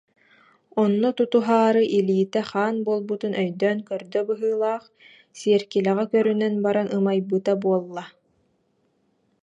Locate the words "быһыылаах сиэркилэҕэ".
4.29-6.05